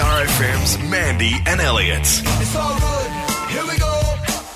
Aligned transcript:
Star 0.00 0.24
FM's 0.24 0.90
Mandy 0.90 1.32
and 1.44 1.60
Elliott. 1.60 2.00
It's 2.00 2.56
all 2.56 2.72
good. 2.80 3.10
Here 3.50 3.66
we 3.68 3.78
go. 3.78 4.00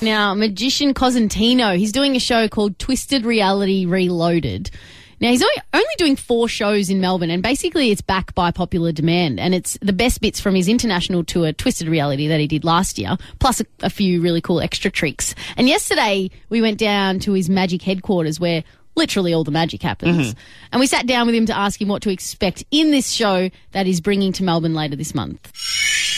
Now, 0.01 0.33
magician 0.33 0.95
Cosentino, 0.95 1.77
he's 1.77 1.93
doing 1.93 2.17
a 2.17 2.19
show 2.19 2.49
called 2.49 2.79
Twisted 2.79 3.27
Reality 3.27 3.85
Reloaded. 3.85 4.71
Now, 5.21 5.29
he's 5.29 5.43
only, 5.43 5.57
only 5.75 5.95
doing 5.99 6.17
four 6.17 6.49
shows 6.49 6.88
in 6.88 6.99
Melbourne, 6.99 7.29
and 7.29 7.43
basically 7.43 7.91
it's 7.91 8.01
back 8.01 8.35
by 8.35 8.53
popular 8.53 8.91
demand. 8.91 9.38
And 9.38 9.54
it's 9.54 9.77
the 9.83 9.93
best 9.93 10.22
bits 10.22 10.41
from 10.41 10.54
his 10.54 10.67
international 10.67 11.22
tour, 11.25 11.52
Twisted 11.52 11.88
Reality, 11.88 12.26
that 12.29 12.40
he 12.40 12.46
did 12.46 12.64
last 12.64 12.98
year, 12.98 13.18
plus 13.38 13.61
a, 13.61 13.66
a 13.82 13.90
few 13.90 14.22
really 14.22 14.40
cool 14.40 14.62
extra 14.62 14.90
tricks. 14.90 15.34
And 15.58 15.68
yesterday, 15.68 16.30
we 16.48 16.62
went 16.62 16.79
down 16.79 17.18
to 17.18 17.34
his 17.34 17.50
magic 17.50 17.82
headquarters 17.82 18.40
where 18.40 18.64
literally 18.96 19.32
all 19.32 19.45
the 19.45 19.50
magic 19.50 19.82
happens. 19.82 20.16
Mm-hmm. 20.16 20.38
And 20.72 20.80
we 20.80 20.86
sat 20.86 21.06
down 21.06 21.26
with 21.26 21.34
him 21.34 21.46
to 21.46 21.56
ask 21.56 21.80
him 21.80 21.88
what 21.88 22.02
to 22.02 22.11
expect 22.11 22.64
in 22.70 22.90
this 22.90 23.11
show 23.11 23.50
that 23.72 23.86
he's 23.86 24.00
bringing 24.00 24.32
to 24.34 24.44
Melbourne 24.44 24.74
later 24.74 24.96
this 24.96 25.14
month. 25.14 25.50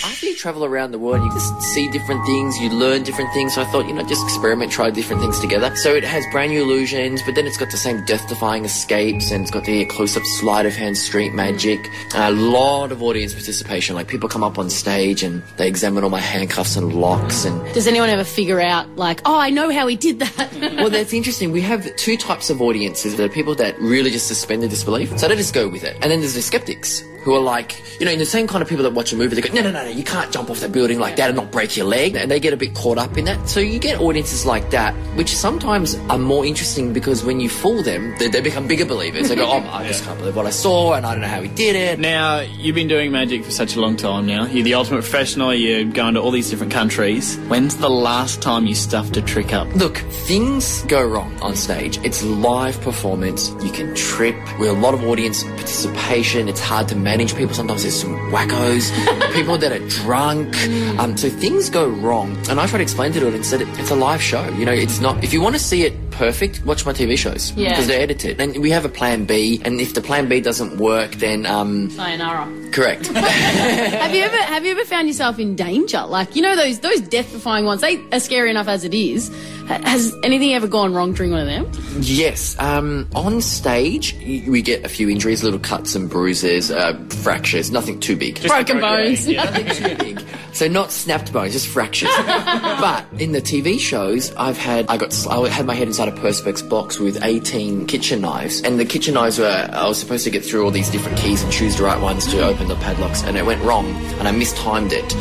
After 0.06 0.26
you 0.26 0.36
travel 0.36 0.64
around 0.64 0.92
the 0.92 1.00
world, 1.00 1.24
you 1.24 1.32
just 1.32 1.60
see 1.62 1.90
different 1.90 2.24
things, 2.24 2.56
you 2.60 2.70
learn 2.70 3.02
different 3.02 3.32
things. 3.32 3.56
So 3.56 3.62
I 3.62 3.64
thought, 3.64 3.88
you 3.88 3.92
know, 3.92 4.06
just 4.06 4.22
experiment, 4.22 4.70
try 4.70 4.88
different 4.88 5.20
things 5.20 5.40
together. 5.40 5.74
So 5.74 5.96
it 5.96 6.04
has 6.04 6.24
brand 6.30 6.52
new 6.52 6.62
illusions, 6.62 7.22
but 7.22 7.34
then 7.34 7.44
it's 7.44 7.56
got 7.56 7.72
the 7.72 7.76
same 7.76 8.04
death-defying 8.04 8.64
escapes, 8.64 9.32
and 9.32 9.42
it's 9.42 9.50
got 9.50 9.64
the 9.64 9.84
close-up 9.86 10.22
sleight 10.38 10.64
of 10.64 10.76
hand 10.76 10.96
street 10.96 11.34
magic. 11.34 11.90
A 12.14 12.30
lot 12.30 12.92
of 12.92 13.02
audience 13.02 13.34
participation. 13.34 13.96
Like 13.96 14.06
people 14.06 14.28
come 14.28 14.44
up 14.44 14.60
on 14.60 14.70
stage 14.70 15.24
and 15.24 15.42
they 15.56 15.66
examine 15.66 16.04
all 16.04 16.10
my 16.10 16.20
handcuffs 16.20 16.76
and 16.76 16.94
locks 16.94 17.44
and 17.44 17.60
Does 17.74 17.88
anyone 17.88 18.08
ever 18.08 18.22
figure 18.22 18.60
out, 18.60 18.88
like, 18.94 19.20
oh, 19.24 19.36
I 19.36 19.50
know 19.50 19.72
how 19.72 19.88
he 19.88 19.96
did 19.96 20.20
that? 20.20 20.54
well, 20.76 20.88
that's 20.88 21.12
interesting. 21.12 21.50
We 21.50 21.62
have 21.62 21.84
two 21.96 22.16
types 22.16 22.48
of 22.48 22.62
audiences. 22.62 23.16
There 23.16 23.26
are 23.26 23.28
people 23.28 23.56
that 23.56 23.76
really 23.80 24.10
just 24.10 24.28
suspend 24.28 24.62
their 24.62 24.68
disbelief, 24.70 25.18
so 25.18 25.26
they 25.26 25.34
just 25.34 25.52
go 25.52 25.68
with 25.68 25.82
it. 25.82 25.94
And 25.94 26.12
then 26.12 26.20
there's 26.20 26.34
the 26.34 26.42
skeptics 26.42 27.02
who 27.26 27.34
are 27.34 27.40
like, 27.40 27.82
you 27.98 28.06
know, 28.06 28.12
in 28.12 28.20
the 28.20 28.24
same 28.24 28.46
kind 28.46 28.62
of 28.62 28.68
people 28.68 28.84
that 28.84 28.92
watch 28.92 29.12
a 29.12 29.16
movie, 29.16 29.34
they 29.34 29.42
go, 29.42 29.52
no, 29.52 29.60
no, 29.60 29.72
no, 29.72 29.82
no, 29.82 29.90
you 29.96 30.04
can't 30.04 30.30
jump 30.32 30.50
off 30.50 30.60
that 30.60 30.72
building 30.72 30.98
like 30.98 31.16
that 31.16 31.30
and 31.30 31.36
not 31.36 31.50
break 31.50 31.76
your 31.76 31.86
leg. 31.86 32.16
And 32.16 32.30
they 32.30 32.40
get 32.40 32.52
a 32.52 32.56
bit 32.56 32.74
caught 32.74 32.98
up 32.98 33.16
in 33.16 33.24
that. 33.24 33.48
So 33.48 33.60
you 33.60 33.78
get 33.78 34.00
audiences 34.00 34.44
like 34.44 34.70
that, 34.70 34.94
which 35.16 35.34
sometimes 35.34 35.94
are 36.10 36.18
more 36.18 36.44
interesting 36.44 36.92
because 36.92 37.24
when 37.24 37.40
you 37.40 37.48
fool 37.48 37.82
them, 37.82 38.14
they, 38.18 38.28
they 38.28 38.40
become 38.40 38.66
bigger 38.66 38.84
believers. 38.84 39.28
They 39.28 39.36
go, 39.36 39.46
oh, 39.46 39.68
I 39.70 39.86
just 39.86 40.04
can't 40.06 40.18
believe 40.18 40.36
what 40.36 40.46
I 40.46 40.50
saw 40.50 40.94
and 40.94 41.06
I 41.06 41.12
don't 41.12 41.22
know 41.22 41.28
how 41.28 41.42
he 41.42 41.48
did 41.48 41.76
it. 41.76 41.98
Now, 41.98 42.40
you've 42.40 42.74
been 42.74 42.88
doing 42.88 43.10
magic 43.10 43.44
for 43.44 43.50
such 43.50 43.76
a 43.76 43.80
long 43.80 43.96
time 43.96 44.26
now. 44.26 44.46
You're 44.46 44.64
the 44.64 44.74
ultimate 44.74 45.02
professional, 45.02 45.54
you're 45.54 45.84
going 45.84 46.14
to 46.14 46.20
all 46.20 46.30
these 46.30 46.50
different 46.50 46.72
countries. 46.72 47.36
When's 47.48 47.76
the 47.76 47.90
last 47.90 48.42
time 48.42 48.66
you 48.66 48.74
stuffed 48.74 49.16
a 49.16 49.22
trick 49.22 49.52
up? 49.52 49.72
Look, 49.74 49.96
things 49.96 50.82
go 50.82 51.06
wrong 51.06 51.34
on 51.40 51.56
stage. 51.56 51.98
It's 52.04 52.22
live 52.22 52.80
performance. 52.80 53.50
You 53.62 53.70
can 53.70 53.94
trip. 53.94 54.36
With 54.58 54.70
a 54.70 54.72
lot 54.72 54.94
of 54.94 55.04
audience 55.04 55.42
participation, 55.42 56.48
it's 56.48 56.60
hard 56.60 56.88
to 56.88 56.96
manage 56.96 57.34
people. 57.34 57.54
Sometimes 57.54 57.82
there's 57.82 58.00
some 58.00 58.14
wackos, 58.30 58.90
people 59.34 59.58
that 59.58 59.72
are 59.72 59.85
drunk. 59.88 60.56
Um, 60.98 61.16
so 61.16 61.28
things 61.28 61.70
go 61.70 61.88
wrong. 61.88 62.36
And 62.48 62.60
I 62.60 62.66
try 62.66 62.78
to 62.78 62.82
explain 62.82 63.12
to 63.12 63.20
the 63.20 63.26
and 63.34 63.44
said, 63.44 63.62
it's 63.62 63.90
a 63.90 63.96
live 63.96 64.22
show. 64.22 64.46
You 64.50 64.64
know, 64.64 64.72
it's 64.72 65.00
not. 65.00 65.22
If 65.22 65.32
you 65.32 65.40
want 65.40 65.54
to 65.54 65.60
see 65.60 65.84
it 65.84 66.05
perfect, 66.16 66.64
watch 66.64 66.84
my 66.86 66.92
TV 66.92 67.16
shows 67.16 67.52
Yeah. 67.52 67.68
because 67.70 67.86
they're 67.86 68.00
edited. 68.00 68.40
And 68.40 68.56
we 68.58 68.70
have 68.70 68.84
a 68.84 68.88
plan 68.88 69.24
B. 69.24 69.60
And 69.64 69.80
if 69.80 69.94
the 69.94 70.00
plan 70.00 70.28
B 70.28 70.40
doesn't 70.40 70.78
work, 70.78 71.12
then 71.12 71.46
um, 71.46 71.90
Sayonara. 71.90 72.70
correct. 72.72 73.06
have 73.08 74.14
you 74.14 74.22
ever 74.22 74.36
have 74.36 74.64
you 74.64 74.72
ever 74.72 74.84
found 74.84 75.06
yourself 75.08 75.38
in 75.38 75.54
danger? 75.56 76.02
Like 76.06 76.34
you 76.36 76.42
know 76.42 76.56
those 76.56 76.80
those 76.80 77.00
death 77.00 77.30
defying 77.32 77.64
ones. 77.64 77.80
They 77.82 78.02
are 78.12 78.20
scary 78.20 78.50
enough 78.50 78.68
as 78.68 78.84
it 78.84 78.94
is. 78.94 79.28
Has 79.68 80.14
anything 80.22 80.54
ever 80.54 80.68
gone 80.68 80.94
wrong 80.94 81.12
during 81.12 81.32
one 81.32 81.40
of 81.40 81.46
them? 81.48 81.68
Yes. 82.00 82.56
Um, 82.60 83.08
on 83.16 83.40
stage, 83.40 84.14
we 84.46 84.62
get 84.62 84.84
a 84.84 84.88
few 84.88 85.08
injuries, 85.10 85.42
little 85.42 85.58
cuts 85.58 85.96
and 85.96 86.08
bruises, 86.08 86.70
uh, 86.70 86.94
fractures, 87.22 87.72
nothing 87.72 87.98
too 87.98 88.14
big. 88.16 88.40
Broken 88.46 88.80
bones. 88.80 89.26
Nothing 89.26 89.66
too 89.70 89.96
big. 89.96 90.22
So 90.56 90.66
not 90.68 90.90
snapped 90.90 91.34
bones, 91.34 91.52
just 91.52 91.68
fractures. 91.68 92.08
but 92.16 93.04
in 93.18 93.32
the 93.32 93.42
TV 93.42 93.78
shows, 93.78 94.34
I've 94.36 94.56
had 94.56 94.86
I 94.88 94.96
got 94.96 95.14
I 95.26 95.50
had 95.50 95.66
my 95.66 95.74
head 95.74 95.86
inside 95.86 96.08
a 96.08 96.12
perspex 96.12 96.66
box 96.66 96.98
with 96.98 97.22
18 97.22 97.86
kitchen 97.86 98.22
knives, 98.22 98.62
and 98.62 98.80
the 98.80 98.86
kitchen 98.86 99.12
knives 99.12 99.38
were 99.38 99.68
I 99.70 99.86
was 99.86 99.98
supposed 100.00 100.24
to 100.24 100.30
get 100.30 100.42
through 100.42 100.64
all 100.64 100.70
these 100.70 100.88
different 100.88 101.18
keys 101.18 101.42
and 101.42 101.52
choose 101.52 101.76
the 101.76 101.82
right 101.82 102.00
ones 102.00 102.26
to 102.28 102.42
open 102.42 102.68
the 102.68 102.76
padlocks, 102.76 103.22
and 103.22 103.36
it 103.36 103.44
went 103.44 103.62
wrong, 103.64 103.84
and 104.18 104.26
I 104.26 104.30
mistimed 104.30 104.94
it, 104.94 105.14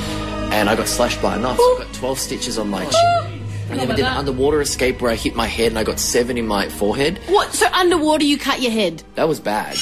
and 0.53 0.69
I 0.69 0.75
got 0.77 0.87
slashed 0.87 1.21
by 1.21 1.35
a 1.35 1.39
knife. 1.39 1.57
So 1.57 1.63
I 1.63 1.79
got 1.79 1.93
12 1.93 2.17
stitches 2.17 2.57
on 2.57 2.69
my 2.69 2.85
chin. 2.85 3.41
I 3.71 3.75
then 3.75 3.89
we 3.89 3.95
did 3.95 4.05
an 4.05 4.15
underwater 4.15 4.61
escape 4.61 5.01
where 5.01 5.11
I 5.11 5.15
hit 5.15 5.35
my 5.35 5.47
head 5.47 5.67
and 5.67 5.77
I 5.77 5.83
got 5.83 5.99
seven 5.99 6.37
in 6.37 6.47
my 6.47 6.69
forehead. 6.69 7.19
What? 7.27 7.51
So 7.51 7.67
underwater 7.73 8.23
you 8.23 8.37
cut 8.37 8.61
your 8.61 8.71
head? 8.71 9.03
That 9.15 9.27
was 9.27 9.41
bad. 9.41 9.75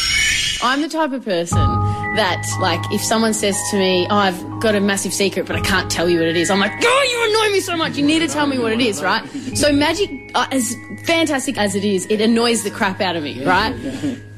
I'm 0.63 0.81
the 0.81 0.89
type 0.89 1.11
of 1.11 1.23
person 1.23 1.92
that, 2.15 2.45
like, 2.59 2.81
if 2.91 3.01
someone 3.03 3.33
says 3.33 3.57
to 3.71 3.77
me, 3.77 4.05
"Oh, 4.09 4.15
I've 4.15 4.59
got 4.59 4.75
a 4.75 4.79
massive 4.79 5.13
secret, 5.13 5.45
but 5.45 5.55
I 5.55 5.61
can't 5.61 5.89
tell 5.91 6.09
you 6.09 6.19
what 6.19 6.27
it 6.27 6.37
is," 6.37 6.49
I'm 6.51 6.59
like, 6.59 6.73
"Oh, 6.83 7.07
you 7.11 7.45
annoy 7.47 7.53
me 7.53 7.59
so 7.59 7.75
much. 7.75 7.97
You 7.97 8.05
need 8.05 8.19
to 8.19 8.27
tell 8.27 8.47
me 8.47 8.57
what 8.59 8.71
it 8.71 8.81
is, 8.81 9.01
right?" 9.01 9.23
So 9.55 9.71
magic, 9.71 10.09
uh, 10.35 10.47
as 10.51 10.75
fantastic 11.05 11.57
as 11.57 11.75
it 11.75 11.83
is, 11.83 12.05
it 12.09 12.21
annoys 12.21 12.63
the 12.63 12.71
crap 12.71 13.01
out 13.01 13.15
of 13.15 13.23
me, 13.23 13.43
right? 13.43 13.73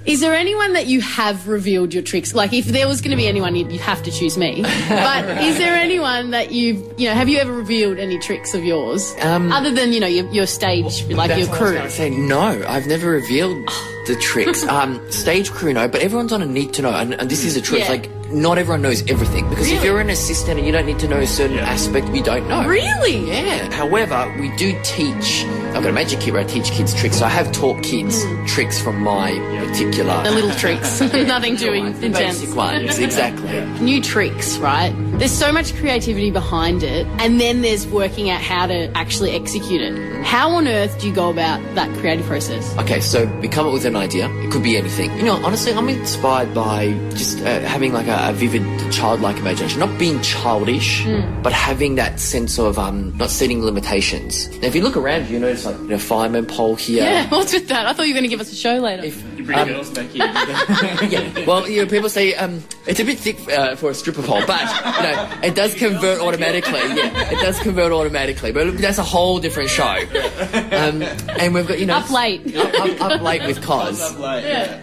Is 0.05 0.21
there 0.21 0.35
anyone 0.35 0.73
that 0.73 0.85
you 0.85 1.01
have 1.01 1.47
revealed 1.47 1.91
your 1.91 2.03
tricks? 2.03 2.35
Like, 2.35 2.53
if 2.53 2.65
there 2.65 2.87
was 2.87 3.01
going 3.01 3.09
to 3.09 3.17
be 3.17 3.25
anyone, 3.27 3.55
you'd, 3.55 3.71
you'd 3.71 3.81
have 3.81 4.03
to 4.03 4.11
choose 4.11 4.37
me. 4.37 4.61
But 4.87 5.25
is 5.49 5.57
there 5.57 5.73
anyone 5.73 6.29
that 6.29 6.51
you've, 6.51 6.77
you 6.99 7.07
know, 7.09 7.15
have 7.15 7.27
you 7.27 7.39
ever 7.39 7.51
revealed 7.51 7.97
any 7.97 8.19
tricks 8.19 8.53
of 8.53 8.63
yours, 8.63 9.15
Um, 9.21 9.51
other 9.51 9.71
than 9.71 9.93
you 9.93 9.99
know 9.99 10.05
your, 10.05 10.27
your 10.31 10.45
stage, 10.45 11.03
like 11.09 11.29
That's 11.29 11.39
your 11.39 11.49
what 11.49 11.59
I 11.59 11.71
was 11.71 11.81
crew? 11.81 11.89
say 11.89 12.09
no, 12.11 12.63
I've 12.67 12.85
never 12.85 13.09
revealed 13.09 13.67
the 14.05 14.15
tricks. 14.15 14.63
Um, 14.75 14.99
stage 15.09 15.51
crew 15.51 15.71
know, 15.71 15.87
but 15.87 16.01
everyone's 16.01 16.33
on 16.33 16.41
a 16.41 16.45
need 16.45 16.73
to 16.73 16.81
know, 16.81 16.91
and, 16.91 17.13
and 17.13 17.29
this 17.29 17.45
is 17.45 17.55
a 17.55 17.61
truth. 17.61 17.81
Yeah. 17.81 17.89
Like, 17.89 18.09
not 18.31 18.57
everyone 18.57 18.81
knows 18.81 19.09
everything 19.09 19.47
because 19.49 19.71
if 19.71 19.83
you're 19.83 20.01
an 20.01 20.09
assistant 20.09 20.57
and 20.57 20.65
you 20.65 20.71
don't 20.71 20.85
need 20.85 20.99
to 20.99 21.07
know 21.07 21.19
a 21.19 21.27
certain 21.27 21.59
aspect, 21.59 22.07
you 22.09 22.23
don't 22.23 22.47
know. 22.47 22.67
Really? 22.67 23.27
Yeah. 23.27 23.71
However, 23.71 24.33
we 24.39 24.53
do 24.57 24.77
teach. 24.83 25.45
I've 25.45 25.83
got 25.83 25.87
a 25.87 25.91
magic 25.91 26.19
kit 26.19 26.33
where 26.33 26.41
I 26.41 26.45
teach 26.45 26.71
kids 26.71 26.93
tricks. 26.93 27.19
So 27.19 27.25
I 27.25 27.29
have 27.29 27.51
taught 27.51 27.83
kids 27.83 28.23
tricks 28.47 28.81
from 28.81 29.01
my 29.01 29.31
particular. 29.67 30.13
Hmm. 30.13 30.23
The 30.23 30.31
little 30.31 30.55
tricks, 30.55 31.01
nothing 31.13 31.55
doing 31.55 31.93
the 31.99 32.07
intense. 32.07 32.39
basic 32.39 32.55
ones, 32.55 32.97
exactly. 32.97 33.61
new 33.83 34.01
tricks, 34.01 34.57
right? 34.57 34.93
There's 35.19 35.31
so 35.31 35.51
much 35.51 35.75
creativity 35.75 36.31
behind 36.31 36.83
it, 36.83 37.05
and 37.19 37.39
then 37.39 37.61
there's 37.61 37.87
working 37.87 38.29
out 38.29 38.41
how 38.41 38.67
to 38.67 38.89
actually 38.97 39.31
execute 39.31 39.81
it. 39.81 40.23
How 40.25 40.49
on 40.51 40.67
earth 40.67 40.99
do 40.99 41.07
you 41.07 41.13
go 41.13 41.29
about 41.29 41.61
that 41.75 41.89
creative 41.99 42.25
process? 42.25 42.75
Okay, 42.79 42.99
so 42.99 43.25
we 43.41 43.47
come 43.47 43.67
up 43.67 43.73
with 43.73 43.85
an 43.85 43.94
idea. 43.95 44.29
It 44.43 44.51
could 44.51 44.63
be 44.63 44.77
anything. 44.77 45.15
You 45.17 45.23
know, 45.25 45.43
honestly, 45.45 45.73
I'm 45.73 45.87
inspired 45.89 46.53
by 46.53 46.93
just 47.11 47.39
uh, 47.41 47.59
having 47.61 47.93
like 47.93 48.07
a, 48.07 48.29
a 48.29 48.33
vivid, 48.33 48.63
childlike 48.91 49.37
imagination. 49.37 49.79
Not 49.79 49.97
being 49.99 50.21
childish, 50.21 51.05
but 51.43 51.53
having 51.53 51.95
that 51.95 52.19
sense 52.19 52.57
of 52.59 52.77
um, 52.79 53.15
not 53.17 53.29
setting 53.29 53.63
limitations. 53.63 54.49
Now, 54.59 54.67
if 54.67 54.75
you 54.75 54.81
look 54.81 54.97
around, 54.97 55.29
you 55.29 55.39
notice 55.39 55.65
like 55.65 55.77
you 55.79 55.87
know, 55.87 55.97
fireman 55.97 56.45
pole 56.45 56.75
here. 56.75 57.03
Yeah, 57.03 57.27
what's 57.29 57.53
with 57.53 57.67
that? 57.69 57.85
I 57.85 57.93
thought 57.93 58.03
you 58.07 58.13
were 58.13 58.19
going 58.19 58.29
to 58.29 58.35
give 58.35 58.41
us 58.41 58.51
a 58.51 58.55
show 58.55 58.75
later. 58.75 59.15
Bring 59.43 59.59
Um, 59.59 59.67
girls 59.67 59.91
back 59.91 60.07
here. 60.07 60.25
yeah. 61.09 61.45
Well, 61.45 61.69
you 61.69 61.83
know, 61.83 61.89
people 61.89 62.09
say 62.09 62.33
um, 62.35 62.63
it's 62.87 62.99
a 62.99 63.03
bit 63.03 63.19
thick 63.19 63.37
uh, 63.49 63.75
for 63.75 63.91
a 63.91 63.93
stripper 63.93 64.23
pole, 64.23 64.41
but 64.47 64.59
you 64.61 65.03
know, 65.03 65.29
it 65.43 65.55
does 65.55 65.73
convert 65.75 66.19
automatically. 66.19 66.79
Yeah, 66.95 67.31
it 67.31 67.39
does 67.41 67.59
convert 67.59 67.91
automatically, 67.91 68.51
but 68.51 68.77
that's 68.79 68.97
a 68.97 69.03
whole 69.03 69.39
different 69.39 69.69
show. 69.69 69.85
Um, 69.85 71.03
and 71.39 71.53
we've 71.53 71.67
got 71.67 71.79
you 71.79 71.85
know 71.85 71.97
Up 71.97 72.09
late. 72.09 72.55
up, 72.55 72.73
up, 72.79 73.01
up 73.01 73.21
late 73.21 73.43
with 73.45 73.61
cause. 73.85 74.15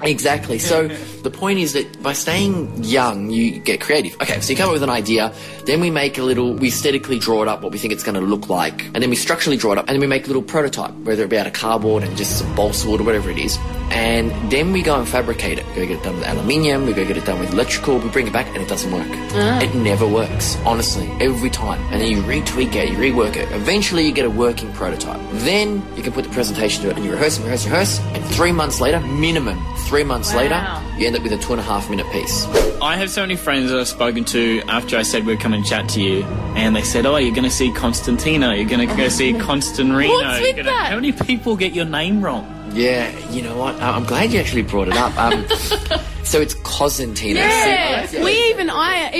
Exactly. 0.03 0.59
So 0.59 0.89
the 1.23 1.31
point 1.31 1.59
is 1.59 1.73
that 1.75 2.03
by 2.03 2.13
staying 2.13 2.83
young, 2.83 3.31
you 3.31 3.59
get 3.59 3.81
creative. 3.81 4.15
Okay, 4.21 4.41
so 4.41 4.51
you 4.51 4.57
come 4.57 4.69
up 4.69 4.73
with 4.73 4.83
an 4.83 4.91
idea, 4.91 5.33
then 5.67 5.81
we 5.81 5.91
make 5.91 6.19
a 6.19 6.23
little, 6.23 6.55
we 6.55 6.69
aesthetically 6.69 7.19
draw 7.19 7.43
it 7.43 7.49
up, 7.49 7.63
what 7.63 7.73
we 7.73 7.79
think 7.79 7.93
it's 7.93 8.03
going 8.03 8.15
to 8.15 8.21
look 8.21 8.49
like, 8.49 8.85
and 8.87 9.03
then 9.03 9.11
we 9.11 9.17
structurally 9.17 9.57
draw 9.57 9.73
it 9.73 9.79
up, 9.79 9.87
and 9.89 9.95
then 9.95 10.01
we 10.01 10.07
make 10.07 10.25
a 10.25 10.27
little 10.27 10.43
prototype, 10.43 10.93
whether 11.05 11.25
it 11.25 11.31
be 11.31 11.39
out 11.39 11.47
of 11.47 11.53
cardboard 11.53 12.03
and 12.03 12.17
just 12.17 12.39
some 12.39 12.55
balsa 12.55 12.89
wood 12.89 13.01
or 13.01 13.05
whatever 13.05 13.31
it 13.31 13.39
is, 13.39 13.59
and 13.91 14.31
then 14.51 14.73
we 14.73 14.83
go 14.83 14.99
and 14.99 15.09
fabricate 15.09 15.59
it. 15.59 15.67
We 15.69 15.75
go 15.75 15.87
get 15.87 15.99
it 15.99 16.03
done 16.03 16.17
with 16.17 16.27
aluminium, 16.27 16.87
we 16.87 16.93
go 16.93 17.05
get 17.07 17.17
it 17.17 17.25
done 17.25 17.39
with 17.39 17.53
electrical, 17.53 17.99
we 17.99 18.09
bring 18.11 18.27
it 18.27 18.33
back, 18.33 18.47
and 18.49 18.59
it 18.59 18.69
doesn't 18.69 18.91
work. 18.91 19.07
Ah. 19.35 19.61
It 19.61 19.75
never 19.75 20.07
works, 20.07 20.57
honestly, 20.65 21.09
every 21.21 21.51
time. 21.51 21.81
And 21.93 22.01
then 22.01 22.11
you 22.11 22.23
retweak 22.23 22.75
it, 22.75 22.89
you 22.91 22.97
rework 22.97 23.37
it. 23.37 23.51
Eventually, 23.53 24.07
you 24.07 24.13
get 24.13 24.25
a 24.25 24.31
working 24.31 24.73
prototype. 24.73 25.21
Then 25.33 25.83
you 25.97 26.03
can 26.03 26.13
put 26.13 26.25
the 26.25 26.31
presentation 26.31 26.83
to 26.83 26.91
it, 26.91 26.97
and 26.97 27.05
you 27.05 27.13
rehearse 27.13 27.37
and 27.37 27.45
rehearse 27.45 27.65
and 27.65 27.73
rehearse, 27.73 28.01
and 28.01 28.25
three 28.35 28.53
months 28.53 28.81
later, 28.81 28.92
minimum 29.01 29.59
three 29.87 30.05
months 30.05 30.35
later, 30.35 30.57
you 30.97 31.07
end 31.07 31.17
up 31.17 31.23
with 31.23 31.33
a 31.33 31.39
two 31.39 31.53
and 31.53 31.61
a 31.61 31.65
half 31.65 31.89
minute 31.91 32.07
piece. 32.13 32.47
I 32.81 32.97
have 32.97 33.11
so 33.11 33.21
many 33.23 33.37
friends 33.37 33.71
that 33.71 33.79
I've 33.81 33.89
spoken 33.89 34.25
to 34.27 34.61
after 34.69 34.97
I 34.97 35.03
said 35.03 35.25
we'd 35.27 35.41
come 35.41 35.53
and 35.55 35.65
chat 35.65 35.89
to 35.91 36.01
you, 36.03 36.25
and 36.57 36.75
they 36.75 36.83
said, 36.83 37.07
"Oh, 37.07 37.17
you're 37.17 37.35
going 37.35 37.45
to 37.45 37.51
see 37.51 37.71
Constantino. 37.73 38.51
You're 38.53 38.69
going 38.69 38.87
to 38.89 38.95
go 38.97 39.09
see 39.09 39.33
Constanrino." 39.49 40.09
What's 40.09 40.41
with 40.41 40.57
gonna- 40.57 40.71
that? 40.71 40.89
How 40.91 40.97
many 40.97 41.13
people 41.13 41.57
get 41.57 41.73
your 41.73 41.85
name 41.85 42.21
wrong? 42.23 42.47
Yeah, 42.75 43.11
you 43.31 43.43
know 43.43 43.57
what? 43.57 43.81
I- 43.81 43.91
I'm 43.97 44.05
glad 44.05 44.33
you 44.33 44.41
actually 44.41 44.63
brought 44.63 44.89
it 44.89 44.95
up. 44.97 45.17
Um, 45.19 45.47
so 46.25 46.41
it's 46.41 46.55
Cosentino. 46.55 47.35
Yeah, 47.35 48.25
we 48.25 48.32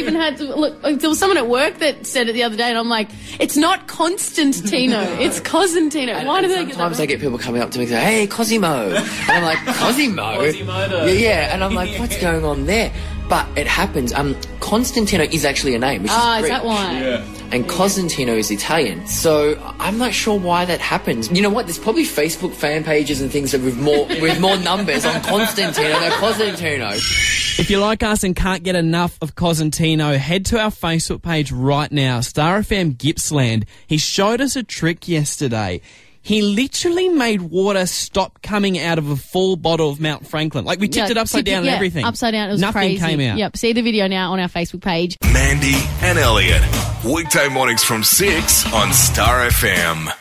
even 0.03 0.15
had 0.15 0.37
to 0.39 0.45
look. 0.55 0.81
There 0.83 1.09
was 1.09 1.19
someone 1.19 1.39
at 1.39 1.49
work 1.49 1.79
that 1.79 2.07
said 2.07 2.29
it 2.29 2.33
the 2.33 2.43
other 2.43 2.57
day, 2.57 2.69
and 2.69 2.77
I'm 2.79 2.89
like, 2.89 3.09
it's 3.41 3.57
not 3.57 3.87
Constantino, 3.89 5.01
it's 5.21 5.41
Cosentino. 5.41 6.27
Why 6.27 6.41
do 6.43 6.49
they 6.49 6.57
get 6.57 6.65
that? 6.67 6.75
Sometimes 6.75 7.01
I 7.01 7.07
get 7.07 7.21
people 7.21 7.39
coming 7.39 7.63
up 7.63 7.71
to 7.73 7.79
me 7.79 7.85
and 7.85 7.93
say, 7.93 8.01
"Hey, 8.01 8.27
Cosimo," 8.27 8.91
and 8.95 9.31
I'm 9.31 9.43
like, 9.43 9.59
"Cosimo?" 9.77 10.37
Quasimodo. 10.39 11.07
Yeah, 11.07 11.13
yeah, 11.13 11.55
and 11.55 11.63
I'm 11.65 11.75
like, 11.75 11.99
"What's 11.99 12.19
going 12.21 12.45
on 12.45 12.67
there?" 12.67 12.93
But 13.29 13.47
it 13.57 13.67
happens. 13.67 14.13
Um, 14.13 14.37
Constantino 14.61 15.25
is 15.25 15.45
actually 15.45 15.75
a 15.75 15.79
name, 15.79 16.03
which 16.03 16.13
Ah, 16.13 16.39
is 16.39 16.45
is 16.45 16.51
Greek. 16.51 16.53
that 16.53 16.65
why? 16.67 17.25
And 17.53 17.69
Cosentino 17.69 18.37
is 18.37 18.51
Italian. 18.51 19.07
So 19.07 19.61
I'm 19.79 19.99
not 19.99 20.15
sure 20.15 20.39
why 20.39 20.65
that 20.65 20.81
happens. 20.81 21.31
You 21.31 21.43
know 21.43 21.51
what? 21.51 21.67
There's 21.67 21.79
probably 21.79 22.05
Facebook 22.05 22.55
fan 22.55 22.83
pages 22.83 23.21
and 23.21 23.31
things 23.31 23.53
with 23.53 23.79
more 23.79 24.07
with 24.21 24.41
more 24.41 24.57
numbers 24.57 25.05
on 25.05 25.23
Constantino 25.23 26.01
than 26.01 26.13
Cosentino. 26.13 27.59
If 27.59 27.71
you 27.71 27.79
like 27.79 28.03
us 28.03 28.25
and 28.25 28.35
can't 28.35 28.63
get 28.63 28.77
enough 28.77 29.19
of 29.21 29.35
Cosentino, 29.35 30.17
head 30.17 30.47
to 30.47 30.59
our 30.59 30.71
Facebook 30.71 31.23
page 31.23 31.53
right 31.53 31.93
now, 31.93 32.21
Star 32.21 32.61
FM 32.61 32.97
Gippsland. 32.97 33.67
He 33.87 33.99
showed 33.99 34.41
us 34.41 34.57
a 34.57 34.63
trick 34.63 35.07
yesterday. 35.07 35.83
He 36.25 36.41
literally 36.43 37.09
made 37.09 37.43
water 37.43 37.85
stop 37.85 38.43
coming 38.43 38.79
out 38.79 38.99
of 38.99 39.11
a 39.11 39.17
full 39.17 39.57
bottle 39.57 39.91
of 39.91 40.01
Mount 40.01 40.25
Franklin. 40.27 40.65
Like 40.65 40.79
we 40.79 40.87
tipped 40.87 41.09
Yeah, 41.09 41.11
it 41.11 41.17
upside 41.19 41.41
tipped 41.41 41.49
it- 41.49 41.51
down 41.51 41.65
yeah, 41.65 41.73
everything. 41.73 42.05
Upside 42.05 42.33
down. 42.33 42.49
It 42.49 42.53
was 42.53 42.61
Nothing 42.61 42.81
crazy. 42.99 42.99
came 43.17 43.21
out. 43.21 43.39
Yep. 43.39 43.57
See 43.57 43.73
the 43.73 43.83
video 43.83 44.07
now 44.07 44.33
on 44.33 44.39
our 44.39 44.49
Facebook 44.49 44.83
page. 44.83 45.19
Mandy 45.25 45.75
and 46.01 46.19
Elliott. 46.19 46.63
Weekday 47.05 47.49
mornings 47.49 47.83
from 47.83 48.05
6 48.05 48.73
on 48.73 48.93
Star 48.93 49.49
FM. 49.49 50.13